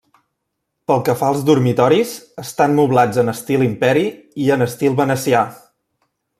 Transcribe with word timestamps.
Pel 0.91 1.03
que 1.09 1.13
fa 1.19 1.27
als 1.33 1.43
dormitoris, 1.49 2.15
estan 2.45 2.75
moblats 2.79 3.21
en 3.25 3.31
estil 3.35 3.67
imperi 3.69 4.07
i 4.47 4.51
en 4.57 4.69
estil 4.71 4.99
venecià. 5.05 5.47